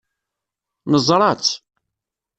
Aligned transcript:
Neẓra-tt. 0.91 1.53